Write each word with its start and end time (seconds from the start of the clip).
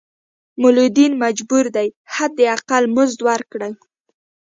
مولدین 0.61 1.11
مجبور 1.23 1.65
دي 1.75 1.87
حد 2.15 2.35
اقل 2.55 2.83
مزد 2.95 3.19
ورکړي. 3.29 3.71